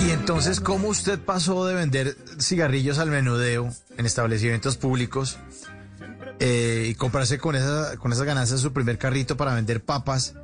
Y 0.00 0.10
entonces, 0.10 0.60
¿cómo 0.60 0.88
usted 0.88 1.18
pasó 1.20 1.66
de 1.66 1.74
vender 1.74 2.16
cigarrillos 2.40 2.98
al 2.98 3.10
menudeo 3.10 3.70
en 3.96 4.06
establecimientos 4.06 4.76
públicos 4.76 5.38
eh, 6.40 6.88
y 6.90 6.94
comprarse 6.94 7.38
con, 7.38 7.54
esa, 7.54 7.96
con 7.98 8.12
esas 8.12 8.24
ganancias 8.24 8.60
su 8.60 8.72
primer 8.72 8.98
carrito 8.98 9.36
para 9.36 9.54
vender 9.54 9.84
papas? 9.84 10.34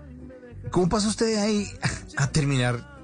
¿Cómo 0.71 0.89
pasó 0.89 1.09
usted 1.09 1.27
de 1.27 1.39
ahí 1.39 1.69
a 2.17 2.31
terminar 2.31 2.99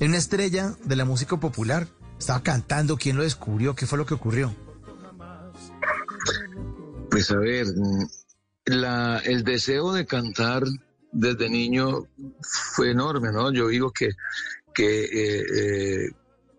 en 0.00 0.08
una 0.08 0.18
estrella 0.18 0.74
de 0.84 0.96
la 0.96 1.04
música 1.04 1.36
popular? 1.36 1.86
Estaba 2.18 2.42
cantando, 2.42 2.96
¿quién 2.96 3.16
lo 3.16 3.22
descubrió? 3.22 3.74
¿Qué 3.76 3.86
fue 3.86 3.98
lo 3.98 4.06
que 4.06 4.14
ocurrió? 4.14 4.54
Pues 7.10 7.30
a 7.30 7.36
ver, 7.36 7.66
la, 8.64 9.18
el 9.18 9.44
deseo 9.44 9.92
de 9.92 10.06
cantar 10.06 10.64
desde 11.12 11.48
niño 11.48 12.06
fue 12.74 12.90
enorme, 12.90 13.32
¿no? 13.32 13.52
Yo 13.52 13.68
digo 13.68 13.92
que, 13.92 14.10
que 14.78 15.04
eh, 15.06 15.44
eh, 15.56 16.10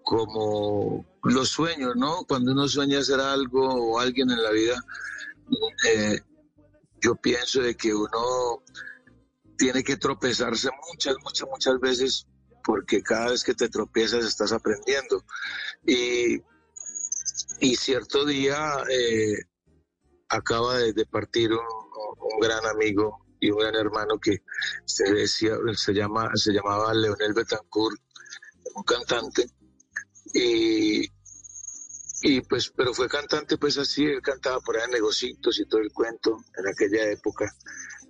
como 0.03 1.05
los 1.23 1.47
sueños, 1.47 1.95
¿no? 1.95 2.25
Cuando 2.27 2.51
uno 2.51 2.67
sueña 2.67 2.99
hacer 2.99 3.21
algo 3.21 3.65
o 3.65 3.97
alguien 3.97 4.29
en 4.29 4.43
la 4.43 4.51
vida, 4.51 4.75
eh, 5.87 6.19
yo 7.01 7.15
pienso 7.15 7.61
de 7.61 7.75
que 7.75 7.95
uno 7.95 8.61
tiene 9.57 9.85
que 9.85 9.95
tropezarse 9.95 10.69
muchas, 10.91 11.15
muchas, 11.23 11.47
muchas 11.49 11.79
veces 11.79 12.27
porque 12.61 13.01
cada 13.01 13.31
vez 13.31 13.41
que 13.41 13.53
te 13.53 13.69
tropiezas 13.69 14.25
estás 14.25 14.51
aprendiendo. 14.51 15.23
Y, 15.87 16.41
y 17.61 17.75
cierto 17.77 18.25
día 18.25 18.83
acaba 20.27 20.77
de, 20.77 21.05
partir 21.05 21.53
un, 21.53 22.39
gran 22.41 22.65
amigo 22.65 23.25
y 23.39 23.49
un 23.51 23.59
gran 23.59 23.75
hermano 23.75 24.19
que 24.19 24.39
se 24.83 25.09
decía, 25.13 25.55
se 25.73 25.93
llama, 25.93 26.31
se 26.35 26.51
llamaba 26.51 26.93
Leonel 26.93 27.33
Betancourt, 27.33 27.97
un 28.75 28.83
cantante, 28.83 29.49
y, 30.33 31.05
y 32.21 32.41
pues, 32.41 32.71
pero 32.75 32.93
fue 32.93 33.07
cantante 33.07 33.57
pues 33.57 33.77
así, 33.77 34.05
él 34.05 34.21
cantaba 34.21 34.59
por 34.59 34.77
ahí 34.77 34.83
en 34.85 34.91
negocitos 34.91 35.59
y 35.59 35.65
todo 35.65 35.81
el 35.81 35.91
cuento 35.91 36.37
en 36.57 36.67
aquella 36.67 37.11
época, 37.11 37.53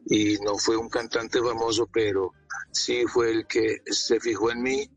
y 0.06 0.38
no 0.38 0.58
fue 0.58 0.78
un 0.78 0.90
cantante 0.90 1.40
famoso, 1.40 1.88
pero 1.92 2.32
sí 2.72 3.06
fue 3.08 3.32
el 3.32 3.48
que 3.48 3.82
se 3.86 4.20
fijó 4.20 4.52
en 4.52 4.62
mí 4.62 4.90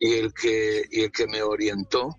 y 0.00 0.14
el 0.14 0.32
que, 0.32 0.84
y 0.90 1.02
el 1.02 1.12
que 1.12 1.26
me 1.26 1.42
orientó 1.42 2.18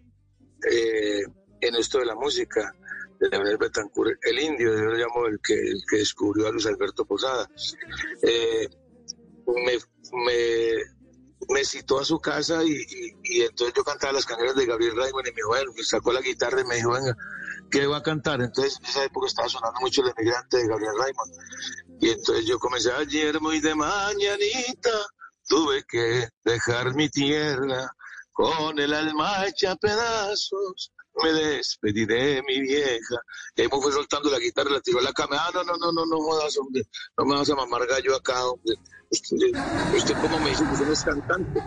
eh, 0.72 1.24
en 1.62 1.76
esto 1.76 2.00
de 2.00 2.06
la 2.06 2.16
música. 2.16 2.74
Leonel 3.20 3.58
Betancourt, 3.58 4.20
el 4.24 4.40
indio, 4.40 4.76
yo 4.76 4.86
lo 4.86 4.94
llamo 4.94 5.28
el 5.28 5.40
que, 5.42 5.54
el 5.54 5.82
que 5.90 5.98
descubrió 5.98 6.48
a 6.48 6.52
Luis 6.52 6.66
Alberto 6.66 7.06
Posada. 7.06 7.50
Eh, 8.22 8.68
me, 9.48 9.78
me, 11.66 11.80
citó 11.80 12.00
a 12.00 12.06
su 12.06 12.20
casa 12.20 12.64
y, 12.64 12.86
y, 13.24 13.42
entonces 13.42 13.74
yo 13.76 13.84
cantaba 13.84 14.14
las 14.14 14.26
canciones 14.26 14.56
de 14.56 14.66
Gabriel 14.66 14.96
Raymond 14.96 15.28
y 15.28 15.32
me 15.32 15.36
dijo, 15.36 15.50
bueno, 15.50 15.72
pues 15.74 15.90
sacó 15.90 16.14
la 16.14 16.22
guitarra 16.22 16.62
y 16.62 16.66
me 16.66 16.76
dijo, 16.76 16.92
venga, 16.92 17.16
¿qué 17.72 17.88
va 17.88 17.98
a 17.98 18.04
cantar? 18.04 18.42
Entonces 18.42 18.78
en 18.80 18.86
esa 18.86 19.04
época 19.04 19.28
estaba 19.28 19.50
sonando 19.50 19.80
mucho 19.82 20.02
el 20.02 20.14
emigrante 20.16 20.58
de 20.58 20.68
Gabriel 20.68 20.94
Raymond. 20.98 21.34
Y 22.02 22.10
entonces 22.10 22.46
yo 22.46 22.60
comencé 22.60 22.92
ayer 22.92 23.40
muy 23.42 23.60
de 23.60 23.76
mañanita, 23.76 24.92
tuve 25.48 25.84
que 25.88 26.30
dejar 26.44 26.94
mi 26.94 27.10
tierra 27.10 27.90
con 28.32 28.78
el 28.80 28.94
alma 28.94 29.46
hecha 29.48 29.76
pedazos 29.76 30.92
me 31.24 31.32
despedí 31.32 32.06
de 32.06 32.44
mi 32.48 32.62
vieja. 32.62 33.16
Y 33.56 33.62
ahí 33.62 33.68
me 33.72 33.82
fue 33.82 33.92
soltando 33.92 34.30
la 34.30 34.40
guitarra, 34.40 34.72
la 34.72 34.82
tiró 34.82 35.00
a 35.00 35.04
la 35.04 35.14
cama. 35.14 35.38
Ah, 35.40 35.52
no, 35.54 35.64
no, 35.64 35.78
no, 35.78 35.92
no, 35.92 36.06
no 36.06 36.18
jodas, 36.18 36.58
hombre. 36.58 36.84
No 37.18 37.26
me 37.26 37.36
vas 37.36 37.50
a 37.50 37.56
mamar 37.56 37.86
gallo 37.88 38.16
acá, 38.16 38.46
hombre. 38.46 38.76
Usted, 39.10 39.38
usted 39.96 40.16
cómo 40.22 40.40
me 40.40 40.50
dice 40.50 40.64
que 40.66 40.72
usted 40.74 40.86
no 40.86 40.94
es 40.94 41.04
cantante. 41.04 41.64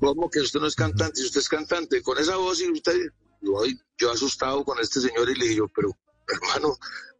¿Cómo 0.00 0.30
que 0.30 0.40
usted 0.40 0.60
no 0.60 0.66
es 0.66 0.74
cantante? 0.74 1.20
Si 1.20 1.26
usted 1.26 1.40
es 1.40 1.48
cantante, 1.48 2.02
con 2.02 2.18
esa 2.18 2.36
voz 2.36 2.60
y 2.60 2.70
usted... 2.70 2.98
Yo, 3.44 3.60
yo 3.98 4.12
asustado 4.12 4.64
con 4.64 4.78
este 4.78 5.00
señor 5.00 5.28
y 5.28 5.34
le 5.34 5.48
digo, 5.48 5.68
pero 5.74 5.90
hermano, 6.28 6.76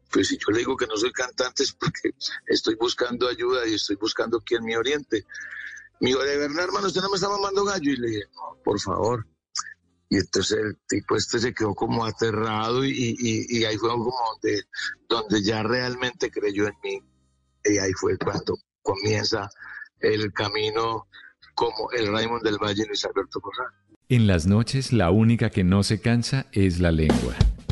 pues 0.08 0.28
si 0.28 0.38
yo 0.38 0.52
le 0.52 0.58
digo 0.58 0.76
que 0.76 0.86
no 0.86 0.96
soy 0.96 1.10
cantante 1.10 1.64
es 1.64 1.72
porque 1.72 2.14
estoy 2.46 2.76
buscando 2.76 3.26
ayuda 3.28 3.66
y 3.66 3.74
estoy 3.74 3.96
buscando 3.96 4.40
quien 4.40 4.62
me 4.62 4.76
oriente. 4.76 5.24
Me 5.98 6.10
dijo, 6.10 6.22
de 6.22 6.36
verdad, 6.36 6.64
hermano, 6.64 6.86
usted 6.86 7.00
no 7.00 7.10
me 7.10 7.16
está 7.16 7.28
mamando 7.28 7.64
gallo. 7.64 7.90
Y 7.90 7.96
le 7.96 8.08
dije, 8.08 8.22
no, 8.34 8.56
por 8.62 8.78
favor, 8.78 9.26
y 10.12 10.16
entonces 10.16 10.58
el 10.58 10.76
tipo 10.86 11.16
este 11.16 11.38
se 11.38 11.54
quedó 11.54 11.74
como 11.74 12.04
aterrado 12.04 12.84
y, 12.84 13.16
y, 13.18 13.64
ahí 13.64 13.78
fue 13.78 13.88
como 13.88 14.12
donde, 14.34 14.62
donde 15.08 15.42
ya 15.42 15.62
realmente 15.62 16.30
creyó 16.30 16.66
en 16.66 16.74
mí 16.84 17.02
y 17.64 17.78
ahí 17.78 17.92
fue 17.94 18.18
cuando 18.18 18.58
comienza 18.82 19.48
el 20.00 20.30
camino 20.34 21.06
como 21.54 21.90
el 21.92 22.12
Raymond 22.12 22.42
del 22.42 22.58
Valle 22.58 22.84
Luis 22.86 23.06
Alberto 23.06 23.40
Corral. 23.40 23.72
En 24.10 24.26
las 24.26 24.44
noches 24.44 24.92
la 24.92 25.10
única 25.10 25.48
que 25.48 25.64
no 25.64 25.82
se 25.82 26.02
cansa 26.02 26.44
es 26.52 26.78
la 26.78 26.92
lengua. 26.92 27.34